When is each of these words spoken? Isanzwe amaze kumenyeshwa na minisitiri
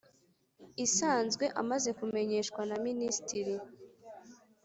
Isanzwe 0.85 1.45
amaze 1.61 1.89
kumenyeshwa 1.99 2.61
na 2.69 2.77
minisitiri 2.85 3.55